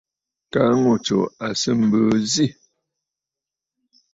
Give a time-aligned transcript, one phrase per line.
[0.51, 2.47] Kaa ŋù tsù à sɨ mbìì zî.